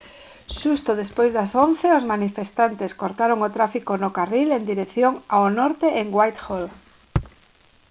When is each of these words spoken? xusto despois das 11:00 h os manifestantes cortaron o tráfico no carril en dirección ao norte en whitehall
xusto 0.59 0.91
despois 1.01 1.31
das 1.37 1.51
11:00 1.65 1.79
h 1.81 1.83
os 1.99 2.07
manifestantes 2.13 2.91
cortaron 3.01 3.39
o 3.47 3.53
tráfico 3.57 3.91
no 4.03 4.09
carril 4.17 4.49
en 4.53 4.63
dirección 4.71 5.13
ao 5.35 5.45
norte 5.59 5.87
en 6.01 6.07
whitehall 6.17 6.65